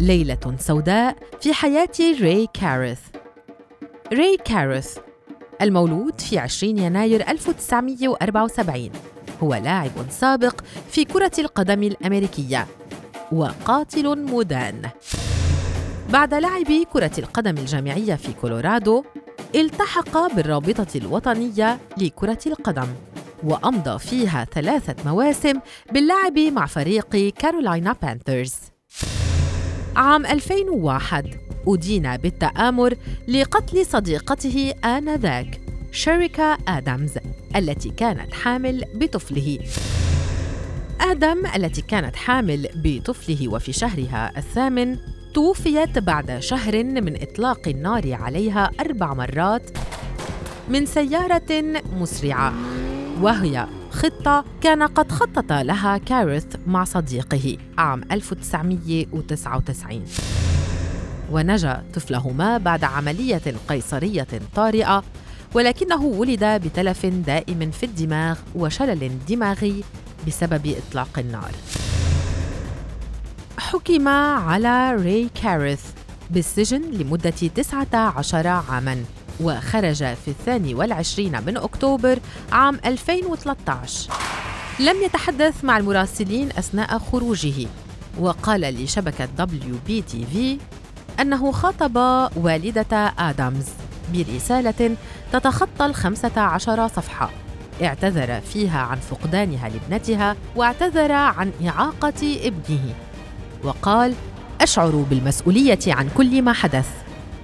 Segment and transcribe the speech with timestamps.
[0.00, 3.00] ليلة سوداء في حياة ري كارث.
[4.12, 4.98] ري كارث
[5.62, 8.90] المولود في 20 يناير 1974
[9.42, 12.66] هو لاعب سابق في كرة القدم الأمريكية
[13.32, 14.82] وقاتل مدان.
[16.10, 19.04] بعد لعب كرة القدم الجامعية في كولورادو
[19.54, 22.88] التحق بالرابطة الوطنية لكرة القدم
[23.44, 25.60] وأمضى فيها ثلاثة مواسم
[25.92, 28.73] باللعب مع فريق كارولاينا بانثرز.
[29.96, 31.34] عام 2001
[31.66, 32.94] أدين بالتآمر
[33.28, 35.60] لقتل صديقته آنذاك
[35.92, 37.18] شيريكا آدمز
[37.56, 39.58] التي كانت حامل بطفله.
[41.00, 44.96] آدم التي كانت حامل بطفله وفي شهرها الثامن
[45.34, 49.70] توفيت بعد شهر من إطلاق النار عليها أربع مرات
[50.68, 52.54] من سيارة مسرعة
[53.20, 60.04] وهي خطة كان قد خطط لها كارث مع صديقه عام 1999
[61.32, 65.04] ونجا طفلهما بعد عملية قيصرية طارئة
[65.54, 69.84] ولكنه ولد بتلف دائم في الدماغ وشلل دماغي
[70.26, 71.50] بسبب إطلاق النار.
[73.58, 75.92] حكم على ري كارث
[76.30, 79.04] بالسجن لمدة 19 عاماً.
[79.40, 82.18] وخرج في الثاني والعشرين من أكتوبر
[82.52, 84.12] عام 2013
[84.80, 87.66] لم يتحدث مع المراسلين أثناء خروجه
[88.18, 90.58] وقال لشبكة دبليو بي تي في
[91.20, 91.96] أنه خاطب
[92.36, 93.66] والدة آدمز
[94.14, 94.96] برسالة
[95.32, 97.30] تتخطى الخمسة عشر صفحة.
[97.82, 102.94] اعتذر فيها عن فقدانها لابنتها واعتذر عن إعاقة ابنه.
[103.64, 104.14] وقال
[104.60, 106.88] أشعر بالمسؤولية عن كل ما حدث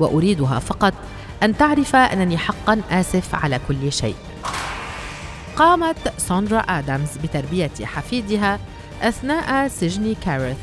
[0.00, 0.94] وأريدها فقط
[1.42, 4.16] أن تعرف أنني حقا آسف على كل شيء.
[5.56, 8.58] قامت ساندرا آدمز بتربية حفيدها
[9.02, 10.58] أثناء سجن كارث.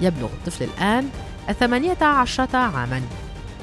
[0.00, 1.08] يبلغ الطفل الآن
[1.48, 3.02] الثمانية عشرة عاماً.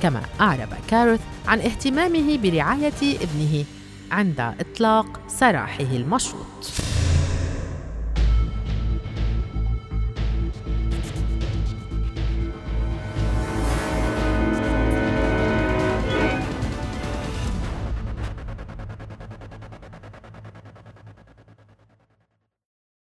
[0.02, 3.66] كما أعرب كارث عن اهتمامه برعاية ابنه
[4.12, 6.89] عند إطلاق سراحه المشروط.